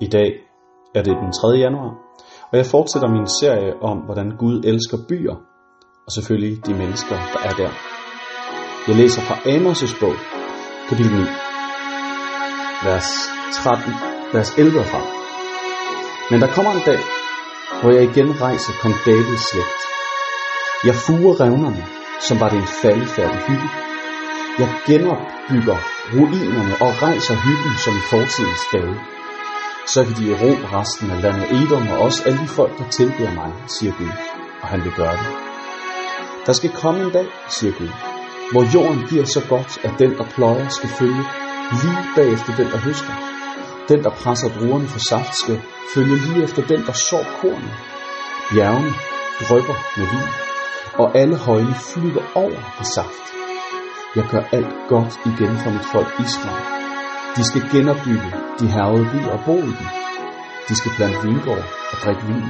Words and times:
I 0.00 0.06
dag 0.06 0.30
er 0.94 1.02
det 1.02 1.16
den 1.22 1.32
3. 1.32 1.48
januar, 1.64 1.92
og 2.50 2.54
jeg 2.58 2.66
fortsætter 2.66 3.08
min 3.08 3.28
serie 3.40 3.82
om, 3.82 3.96
hvordan 3.98 4.28
Gud 4.42 4.56
elsker 4.64 4.98
byer, 5.08 5.36
og 6.06 6.10
selvfølgelig 6.16 6.66
de 6.66 6.74
mennesker, 6.74 7.16
der 7.32 7.40
er 7.48 7.54
der. 7.62 7.72
Jeg 8.88 8.96
læser 8.96 9.22
fra 9.28 9.36
Amos' 9.54 10.00
bog, 10.00 10.16
kapitel 10.88 11.12
9, 11.12 11.18
vers 12.86 13.08
13, 13.52 13.92
vers 14.34 14.50
11 14.58 14.80
og 14.82 14.86
frem. 14.92 15.06
Men 16.30 16.38
der 16.42 16.54
kommer 16.56 16.72
en 16.72 16.84
dag, 16.90 17.02
hvor 17.80 17.90
jeg 17.96 18.02
igen 18.10 18.30
rejser 18.44 18.72
kong 18.82 18.94
Davids 19.06 19.44
slægt. 19.50 19.82
Jeg 20.88 20.96
fuger 21.06 21.34
revnerne, 21.42 21.84
som 22.26 22.36
var 22.40 22.48
det 22.52 22.58
en 22.58 22.72
faldefærdig 22.82 23.40
hytte. 23.48 23.68
Jeg 24.60 24.70
genopbygger 24.88 25.78
ruinerne 26.14 26.74
og 26.84 26.90
rejser 27.04 27.36
hytten 27.44 27.74
som 27.84 27.94
i 28.00 28.02
fortidens 28.12 28.64
dage. 28.72 28.96
Så 29.86 30.04
kan 30.04 30.14
de 30.14 30.32
erobre 30.32 30.80
resten 30.80 31.10
af 31.10 31.22
landet 31.22 31.50
Edom 31.50 31.88
og 31.88 31.98
også 31.98 32.22
alle 32.26 32.38
de 32.38 32.48
folk, 32.48 32.78
der 32.78 32.88
tilbeder 32.88 33.34
mig, 33.34 33.52
siger 33.66 33.92
Gud, 33.98 34.12
og 34.62 34.68
han 34.68 34.84
vil 34.84 34.92
gøre 34.92 35.12
det. 35.12 35.26
Der 36.46 36.52
skal 36.52 36.70
komme 36.70 37.00
en 37.04 37.12
dag, 37.12 37.26
siger 37.48 37.72
Gud, 37.78 37.92
hvor 38.52 38.64
jorden 38.74 39.06
bliver 39.08 39.24
så 39.24 39.42
godt, 39.48 39.78
at 39.84 39.92
den, 39.98 40.10
der 40.18 40.24
pløjer, 40.34 40.68
skal 40.68 40.88
følge 40.88 41.24
lige 41.82 42.02
bagefter 42.16 42.56
den, 42.56 42.66
der 42.72 42.78
høster. 42.78 43.14
Den, 43.88 44.04
der 44.04 44.10
presser 44.10 44.48
druerne 44.48 44.88
for 44.88 44.98
saft, 45.08 45.34
skal 45.36 45.62
følge 45.94 46.16
lige 46.16 46.44
efter 46.44 46.62
den, 46.66 46.86
der 46.86 46.92
sår 46.92 47.24
kornet. 47.40 47.74
Bjergene 48.50 48.92
drypper 49.48 49.76
med 49.96 50.06
vin, 50.12 50.28
og 50.94 51.18
alle 51.18 51.36
højene 51.36 51.74
flyder 51.74 52.24
over 52.34 52.60
af 52.78 52.86
saft. 52.86 53.24
Jeg 54.16 54.24
gør 54.30 54.42
alt 54.52 54.74
godt 54.88 55.20
igen 55.26 55.56
for 55.62 55.70
mit 55.70 55.86
folk 55.92 56.10
Israel. 56.20 56.81
De 57.36 57.42
skal 57.48 57.62
genopbygge 57.72 58.28
de 58.60 58.66
hervede 58.74 59.06
byer 59.12 59.32
og 59.36 59.40
bo 59.46 59.56
i 59.70 59.74
dem. 59.80 59.88
De 60.68 60.74
skal 60.80 60.92
plante 60.96 61.18
vingård 61.26 61.64
og 61.92 61.96
drikke 62.04 62.24
vin. 62.30 62.48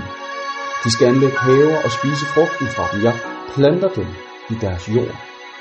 De 0.85 0.89
skal 0.95 1.07
anlægge 1.13 1.39
haver 1.47 1.79
og 1.87 1.91
spise 1.99 2.25
frugten 2.35 2.69
fra 2.77 2.85
dem. 2.93 3.01
Jeg 3.09 3.15
planter 3.55 3.91
dem 3.99 4.09
i 4.53 4.55
deres 4.65 4.85
jord, 4.95 5.17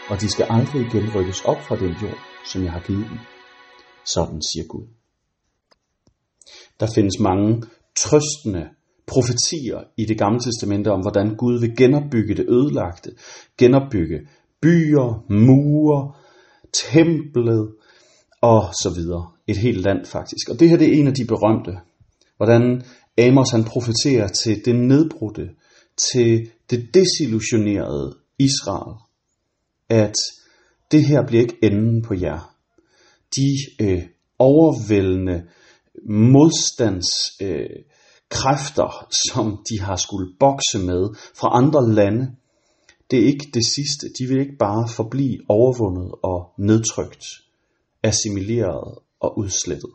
og 0.10 0.16
de 0.22 0.28
skal 0.34 0.46
aldrig 0.56 0.82
igen 0.88 1.06
rykkes 1.16 1.42
op 1.52 1.62
fra 1.68 1.76
den 1.84 1.94
jord, 2.02 2.20
som 2.52 2.64
jeg 2.66 2.72
har 2.72 2.84
givet 2.88 3.08
dem. 3.10 3.20
Sådan 4.06 4.42
siger 4.50 4.66
Gud. 4.74 4.86
Der 6.80 6.88
findes 6.96 7.20
mange 7.20 7.64
trøstende 7.96 8.64
profetier 9.08 9.80
i 9.98 10.06
det 10.06 10.18
gamle 10.18 10.40
testamente 10.40 10.90
om, 10.96 11.02
hvordan 11.02 11.36
Gud 11.36 11.60
vil 11.60 11.76
genopbygge 11.78 12.36
det 12.36 12.46
ødelagte, 12.50 13.10
genopbygge 13.58 14.20
byer, 14.62 15.08
mure, 15.48 16.14
templet 16.94 17.64
og 18.42 18.74
så 18.84 18.94
videre. 18.96 19.32
Et 19.48 19.58
helt 19.58 19.82
land 19.82 20.06
faktisk. 20.06 20.50
Og 20.50 20.60
det 20.60 20.70
her 20.70 20.78
det 20.78 20.88
er 20.88 21.00
en 21.00 21.08
af 21.08 21.14
de 21.14 21.26
berømte. 21.26 21.72
Hvordan 22.38 22.84
Amos 23.18 23.50
han 23.50 23.64
profeterer 23.64 24.28
til 24.28 24.66
det 24.66 24.76
nedbrudte, 24.76 25.50
til 25.98 26.50
det 26.70 26.94
desillusionerede 26.94 28.18
Israel, 28.40 28.96
at 29.90 30.16
det 30.92 31.06
her 31.06 31.26
bliver 31.28 31.42
ikke 31.42 31.58
enden 31.64 32.02
på 32.02 32.14
jer. 32.14 32.56
De 33.36 33.58
øh, 33.82 34.04
overvældende 34.40 35.44
modstandskræfter, 36.10 37.62
øh, 37.62 37.84
kræfter, 38.30 39.08
som 39.32 39.66
de 39.70 39.80
har 39.80 39.96
skulle 39.96 40.34
bokse 40.40 40.80
med 40.80 41.16
fra 41.36 41.50
andre 41.52 41.94
lande, 41.94 42.36
det 43.12 43.20
er 43.20 43.26
ikke 43.26 43.48
det 43.54 43.66
sidste. 43.66 44.08
De 44.20 44.28
vil 44.28 44.40
ikke 44.40 44.58
bare 44.60 44.88
forblive 44.90 45.40
overvundet 45.50 46.12
og 46.24 46.54
nedtrykt, 46.58 47.26
assimileret 48.04 49.00
og 49.20 49.38
udslettet. 49.38 49.92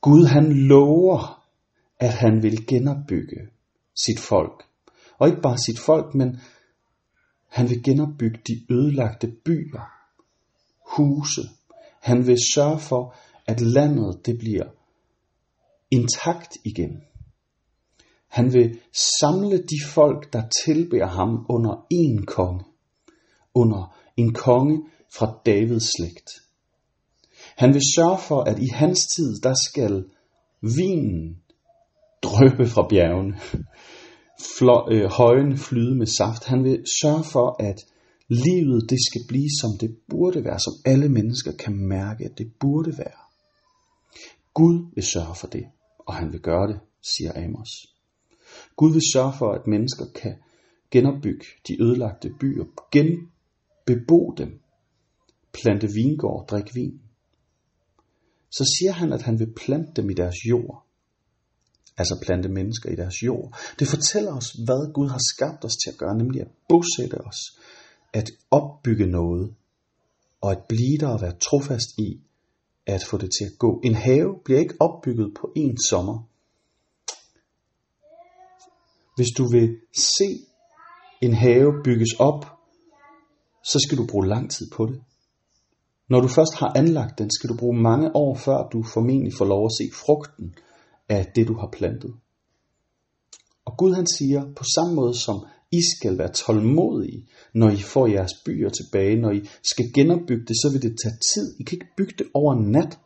Gud 0.00 0.26
han 0.26 0.52
lover, 0.52 1.44
at 2.00 2.12
han 2.12 2.42
vil 2.42 2.66
genopbygge 2.66 3.48
sit 3.94 4.20
folk. 4.20 4.64
Og 5.18 5.28
ikke 5.28 5.40
bare 5.40 5.58
sit 5.58 5.78
folk, 5.78 6.14
men 6.14 6.40
han 7.48 7.68
vil 7.68 7.82
genopbygge 7.82 8.40
de 8.46 8.72
ødelagte 8.74 9.26
byer, 9.44 9.92
huse. 10.96 11.42
Han 12.00 12.26
vil 12.26 12.38
sørge 12.54 12.78
for, 12.78 13.14
at 13.46 13.60
landet 13.60 14.26
det 14.26 14.38
bliver 14.38 14.64
intakt 15.90 16.56
igen. 16.64 17.02
Han 18.28 18.52
vil 18.52 18.80
samle 19.20 19.58
de 19.58 19.78
folk, 19.88 20.32
der 20.32 20.42
tilbærer 20.64 21.06
ham 21.06 21.46
under 21.48 21.86
en 21.90 22.26
konge, 22.26 22.64
under 23.54 23.96
en 24.16 24.34
konge 24.34 24.82
fra 25.16 25.38
Davids 25.46 25.90
slægt. 25.96 26.30
Han 27.56 27.74
vil 27.74 27.82
sørge 27.96 28.18
for, 28.18 28.40
at 28.40 28.58
i 28.58 28.68
hans 28.72 29.06
tid, 29.16 29.40
der 29.42 29.54
skal 29.54 30.04
vinen 30.60 31.36
drøbe 32.22 32.66
fra 32.66 32.86
bjergene, 32.88 33.38
Flø, 34.58 34.72
øh, 34.90 35.10
højen 35.10 35.58
flyde 35.58 35.94
med 35.94 36.06
saft. 36.06 36.44
Han 36.44 36.64
vil 36.64 36.84
sørge 37.00 37.24
for, 37.24 37.56
at 37.62 37.84
livet 38.28 38.90
det 38.90 38.98
skal 39.08 39.20
blive, 39.28 39.48
som 39.60 39.70
det 39.80 39.96
burde 40.08 40.44
være, 40.44 40.58
som 40.58 40.72
alle 40.84 41.08
mennesker 41.08 41.52
kan 41.52 41.74
mærke, 41.76 42.24
at 42.24 42.38
det 42.38 42.52
burde 42.60 42.98
være. 42.98 43.20
Gud 44.54 44.90
vil 44.94 45.04
sørge 45.04 45.34
for 45.34 45.46
det, 45.46 45.64
og 45.98 46.14
han 46.14 46.32
vil 46.32 46.40
gøre 46.40 46.68
det, 46.68 46.80
siger 47.02 47.32
Amos. 47.34 47.68
Gud 48.76 48.92
vil 48.92 49.02
sørge 49.12 49.32
for, 49.38 49.52
at 49.52 49.66
mennesker 49.66 50.04
kan 50.14 50.34
genopbygge 50.90 51.46
de 51.68 51.82
ødelagte 51.82 52.30
byer, 52.40 52.64
genbebo 52.90 54.34
dem, 54.38 54.60
plante 55.54 55.88
vingård, 55.92 56.46
drikke 56.48 56.74
vin. 56.74 57.00
Så 58.50 58.64
siger 58.78 58.92
han, 58.92 59.12
at 59.12 59.22
han 59.22 59.38
vil 59.38 59.52
plante 59.56 59.92
dem 59.96 60.10
i 60.10 60.14
deres 60.14 60.36
jord. 60.50 60.86
Altså 61.96 62.18
plante 62.22 62.48
mennesker 62.48 62.90
i 62.90 62.96
deres 62.96 63.22
jord. 63.22 63.58
Det 63.78 63.88
fortæller 63.88 64.36
os, 64.36 64.48
hvad 64.66 64.92
Gud 64.92 65.08
har 65.08 65.20
skabt 65.34 65.64
os 65.64 65.76
til 65.84 65.90
at 65.90 65.98
gøre, 65.98 66.18
nemlig 66.18 66.40
at 66.40 66.48
bosætte 66.68 67.20
os, 67.28 67.40
at 68.12 68.30
opbygge 68.50 69.06
noget, 69.06 69.54
og 70.40 70.52
at 70.52 70.62
blive 70.68 70.98
der 71.00 71.08
og 71.08 71.20
være 71.20 71.36
trofast 71.48 71.88
i, 71.98 72.20
at 72.86 73.04
få 73.04 73.18
det 73.18 73.30
til 73.38 73.44
at 73.44 73.58
gå. 73.58 73.80
En 73.84 73.94
have 73.94 74.40
bliver 74.44 74.60
ikke 74.60 74.74
opbygget 74.80 75.34
på 75.40 75.52
en 75.56 75.78
sommer. 75.78 76.28
Hvis 79.16 79.28
du 79.38 79.44
vil 79.52 79.76
se 79.92 80.28
en 81.22 81.34
have 81.34 81.72
bygges 81.84 82.12
op, 82.18 82.44
så 83.64 83.78
skal 83.86 83.98
du 83.98 84.06
bruge 84.06 84.26
lang 84.26 84.50
tid 84.50 84.70
på 84.70 84.86
det. 84.86 85.02
Når 86.08 86.20
du 86.20 86.28
først 86.28 86.54
har 86.54 86.72
anlagt 86.76 87.18
den, 87.18 87.30
skal 87.30 87.50
du 87.50 87.56
bruge 87.56 87.78
mange 87.80 88.16
år, 88.16 88.34
før 88.34 88.68
du 88.72 88.82
formentlig 88.82 89.32
får 89.38 89.44
lov 89.44 89.64
at 89.64 89.72
se 89.78 89.84
frugten 89.92 90.54
af 91.08 91.32
det, 91.34 91.48
du 91.48 91.54
har 91.54 91.68
plantet. 91.72 92.14
Og 93.64 93.76
Gud 93.78 93.94
han 93.94 94.06
siger, 94.06 94.52
på 94.56 94.64
samme 94.74 94.94
måde 94.94 95.14
som 95.14 95.46
I 95.72 95.80
skal 95.96 96.18
være 96.18 96.32
tålmodige, 96.32 97.26
når 97.54 97.70
I 97.70 97.76
får 97.76 98.06
jeres 98.06 98.32
byer 98.46 98.68
tilbage, 98.68 99.20
når 99.20 99.30
I 99.30 99.48
skal 99.62 99.92
genopbygge 99.94 100.44
det, 100.48 100.56
så 100.56 100.68
vil 100.72 100.82
det 100.82 100.98
tage 101.02 101.18
tid. 101.34 101.56
I 101.60 101.62
kan 101.62 101.76
ikke 101.76 101.96
bygge 101.96 102.14
det 102.18 102.26
over 102.34 102.54
nat. 102.54 102.98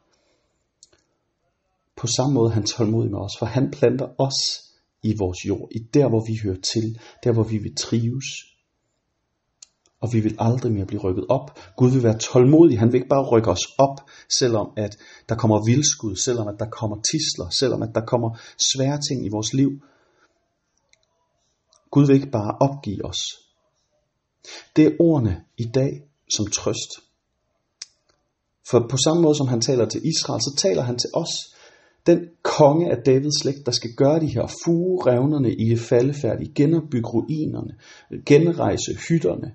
På 1.97 2.07
samme 2.07 2.35
måde 2.35 2.51
er 2.51 2.55
han 2.55 2.65
tålmodig 2.65 3.11
med 3.11 3.19
os, 3.19 3.33
for 3.39 3.47
han 3.47 3.71
planter 3.71 4.09
os 4.19 4.39
i 5.03 5.15
vores 5.19 5.39
jord, 5.49 5.69
i 5.71 5.79
der 5.95 6.09
hvor 6.09 6.25
vi 6.27 6.39
hører 6.45 6.61
til, 6.73 6.99
der 7.25 7.33
hvor 7.33 7.43
vi 7.43 7.59
vil 7.59 7.75
trives. 7.77 8.25
Og 10.01 10.13
vi 10.13 10.21
vil 10.21 10.37
aldrig 10.39 10.73
mere 10.73 10.87
blive 10.87 11.01
rykket 11.01 11.27
op. 11.29 11.59
Gud 11.77 11.91
vil 11.91 12.03
være 12.03 12.19
tålmodig. 12.19 12.79
Han 12.79 12.89
vil 12.89 12.95
ikke 12.95 13.09
bare 13.09 13.29
rykke 13.29 13.51
os 13.51 13.67
op, 13.79 14.11
selvom 14.29 14.73
at 14.77 14.99
der 15.29 15.35
kommer 15.35 15.65
vildskud, 15.65 16.17
selvom 16.17 16.49
at 16.49 16.55
der 16.59 16.71
kommer 16.71 16.97
tisler, 16.97 17.49
selvom 17.51 17.83
at 17.83 17.95
der 17.95 18.05
kommer 18.07 18.39
svære 18.59 19.01
ting 19.09 19.27
i 19.27 19.29
vores 19.29 19.55
liv. 19.55 19.71
Gud 21.91 22.07
vil 22.07 22.15
ikke 22.15 22.31
bare 22.31 22.57
opgive 22.61 23.05
os. 23.05 23.19
Det 24.77 24.87
er 24.87 24.97
ordene 25.01 25.45
i 25.57 25.65
dag 25.65 26.03
som 26.35 26.47
trøst. 26.47 26.91
For 28.71 28.87
på 28.91 28.97
samme 28.97 29.23
måde 29.23 29.37
som 29.37 29.49
han 29.49 29.61
taler 29.61 29.87
til 29.89 30.01
Israel, 30.07 30.41
så 30.41 30.55
taler 30.59 30.83
han 30.83 30.99
til 30.99 31.11
os. 31.15 31.55
Den 32.07 32.29
konge 32.43 32.91
af 32.91 32.97
Davids 33.07 33.41
slægt, 33.43 33.67
der 33.67 33.73
skal 33.73 33.91
gøre 33.97 34.21
de 34.21 34.27
her 34.27 34.47
fuge 34.65 35.03
revnerne 35.07 35.55
i 35.55 35.77
faldefærd, 35.77 36.39
genopbygge 36.55 37.09
ruinerne, 37.09 37.75
genrejse 38.27 38.95
hytterne, 39.09 39.55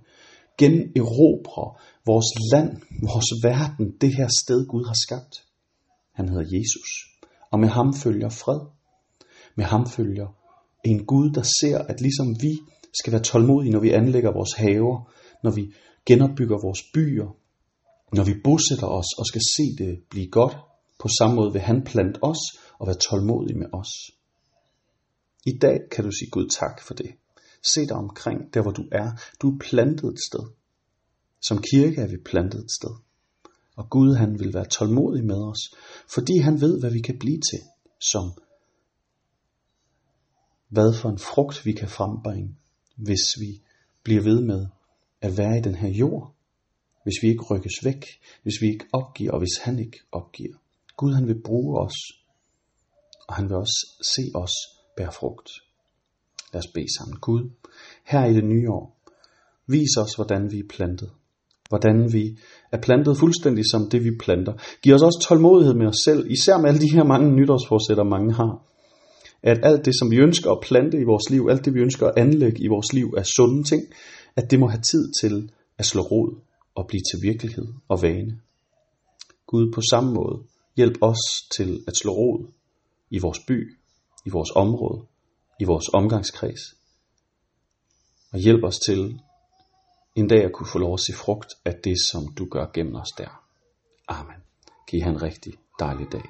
generobre 0.57 1.65
vores 2.05 2.29
land, 2.51 2.71
vores 3.11 3.29
verden, 3.43 3.85
det 4.01 4.15
her 4.15 4.29
sted 4.43 4.67
Gud 4.67 4.85
har 4.85 4.97
skabt. 5.05 5.35
Han 6.13 6.29
hedder 6.29 6.57
Jesus. 6.57 6.89
Og 7.51 7.59
med 7.59 7.69
ham 7.69 7.93
følger 7.93 8.29
fred. 8.29 8.59
Med 9.57 9.65
ham 9.65 9.87
følger 9.87 10.27
en 10.85 11.05
Gud, 11.05 11.31
der 11.31 11.41
ser, 11.61 11.77
at 11.77 12.01
ligesom 12.01 12.35
vi 12.41 12.53
skal 12.99 13.13
være 13.13 13.21
tålmodige, 13.21 13.71
når 13.71 13.79
vi 13.79 13.89
anlægger 13.89 14.31
vores 14.31 14.53
haver, 14.53 15.11
når 15.43 15.51
vi 15.51 15.73
genopbygger 16.05 16.57
vores 16.65 16.81
byer, 16.93 17.27
når 18.13 18.23
vi 18.23 18.33
bosætter 18.43 18.87
os 18.87 19.09
og 19.19 19.25
skal 19.25 19.41
se 19.55 19.83
det 19.83 19.99
blive 20.09 20.27
godt, 20.27 20.57
på 20.99 21.07
samme 21.07 21.35
måde 21.35 21.53
vil 21.53 21.61
han 21.61 21.83
plante 21.83 22.23
os 22.23 22.41
og 22.79 22.87
være 22.87 22.97
tålmodig 23.09 23.57
med 23.57 23.67
os. 23.73 23.91
I 25.45 25.57
dag 25.61 25.77
kan 25.91 26.03
du 26.03 26.11
sige 26.11 26.29
Gud 26.29 26.47
tak 26.49 26.81
for 26.81 26.93
det. 26.93 27.11
Se 27.63 27.81
dig 27.81 27.95
omkring, 27.95 28.53
der 28.53 28.61
hvor 28.61 28.71
du 28.71 28.83
er. 28.91 29.11
Du 29.41 29.51
er 29.51 29.57
plantet 29.59 30.13
et 30.13 30.19
sted. 30.27 30.45
Som 31.41 31.61
kirke 31.71 32.01
er 32.01 32.07
vi 32.07 32.17
plantet 32.25 32.63
et 32.63 32.71
sted. 32.71 32.95
Og 33.75 33.89
Gud 33.89 34.15
han 34.15 34.39
vil 34.39 34.53
være 34.53 34.65
tålmodig 34.65 35.25
med 35.25 35.43
os, 35.43 35.75
fordi 36.13 36.37
han 36.37 36.61
ved, 36.61 36.79
hvad 36.79 36.91
vi 36.91 37.01
kan 37.01 37.19
blive 37.19 37.39
til, 37.51 37.59
som 37.99 38.31
hvad 40.67 40.93
for 40.93 41.09
en 41.09 41.19
frugt 41.19 41.65
vi 41.65 41.71
kan 41.71 41.89
frembringe, 41.89 42.55
hvis 42.95 43.39
vi 43.39 43.61
bliver 44.03 44.21
ved 44.21 44.41
med 44.41 44.67
at 45.21 45.37
være 45.37 45.57
i 45.57 45.61
den 45.61 45.75
her 45.75 45.89
jord, 45.89 46.35
hvis 47.03 47.13
vi 47.21 47.27
ikke 47.27 47.43
rykkes 47.43 47.73
væk, 47.83 48.05
hvis 48.43 48.61
vi 48.61 48.67
ikke 48.67 48.85
opgiver, 48.93 49.31
og 49.31 49.39
hvis 49.39 49.57
han 49.61 49.79
ikke 49.79 49.99
opgiver. 50.11 50.57
Gud 50.97 51.13
han 51.13 51.27
vil 51.27 51.41
bruge 51.41 51.79
os, 51.79 51.95
og 53.27 53.35
han 53.35 53.49
vil 53.49 53.55
også 53.55 53.87
se 54.15 54.31
os 54.35 54.53
bære 54.97 55.11
frugt. 55.11 55.49
Lad 56.53 56.59
os 56.59 56.71
bede 56.73 56.97
sammen. 56.97 57.17
Gud, 57.19 57.49
her 58.05 58.25
i 58.25 58.33
det 58.33 58.45
nye 58.45 58.69
år, 58.69 58.85
vis 59.67 59.97
os, 59.97 60.15
hvordan 60.15 60.51
vi 60.51 60.59
er 60.59 60.67
plantet. 60.69 61.09
Hvordan 61.69 62.13
vi 62.13 62.37
er 62.71 62.81
plantet 62.81 63.17
fuldstændig 63.17 63.63
som 63.71 63.89
det, 63.89 64.03
vi 64.03 64.11
planter. 64.19 64.53
Giv 64.81 64.93
os 64.93 65.01
også 65.01 65.25
tålmodighed 65.27 65.73
med 65.73 65.87
os 65.87 66.01
selv, 66.05 66.31
især 66.31 66.57
med 66.57 66.69
alle 66.69 66.81
de 66.81 66.93
her 66.93 67.03
mange 67.03 67.31
nytårsforsætter, 67.31 68.03
mange 68.03 68.33
har. 68.33 68.53
At 69.43 69.59
alt 69.63 69.85
det, 69.85 69.93
som 69.99 70.11
vi 70.11 70.17
ønsker 70.17 70.51
at 70.51 70.59
plante 70.61 70.97
i 70.97 71.03
vores 71.03 71.29
liv, 71.29 71.47
alt 71.49 71.65
det, 71.65 71.73
vi 71.73 71.79
ønsker 71.79 72.07
at 72.07 72.17
anlægge 72.17 72.63
i 72.63 72.67
vores 72.67 72.93
liv 72.93 73.13
af 73.17 73.25
sunde 73.25 73.63
ting, 73.63 73.83
at 74.35 74.51
det 74.51 74.59
må 74.59 74.67
have 74.67 74.81
tid 74.81 75.11
til 75.21 75.51
at 75.77 75.85
slå 75.85 76.01
rod 76.01 76.41
og 76.75 76.87
blive 76.87 77.01
til 77.11 77.19
virkelighed 77.29 77.67
og 77.87 78.01
vane. 78.01 78.39
Gud, 79.47 79.71
på 79.75 79.81
samme 79.91 80.13
måde, 80.13 80.43
hjælp 80.75 80.97
os 81.01 81.23
til 81.57 81.83
at 81.87 81.95
slå 81.95 82.11
rod 82.11 82.51
i 83.09 83.19
vores 83.19 83.39
by, 83.47 83.77
i 84.25 84.29
vores 84.29 84.49
område, 84.55 85.01
i 85.63 85.65
vores 85.65 85.89
omgangskreds. 85.93 86.63
Og 88.33 88.39
hjælp 88.39 88.63
os 88.63 88.79
til 88.79 89.19
en 90.15 90.27
dag 90.27 90.43
at 90.43 90.53
kunne 90.53 90.67
få 90.67 90.79
lov 90.79 90.93
at 90.93 90.99
se 90.99 91.13
frugt 91.13 91.51
af 91.65 91.75
det, 91.83 91.97
som 92.11 92.33
du 92.37 92.45
gør 92.45 92.65
gennem 92.73 92.95
os 92.95 93.11
der. 93.17 93.43
Amen. 94.07 94.39
Giv 94.87 95.01
han 95.01 95.13
en 95.13 95.21
rigtig 95.21 95.53
dejlig 95.79 96.11
dag. 96.11 96.25